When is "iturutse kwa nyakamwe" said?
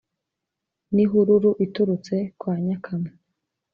1.65-3.11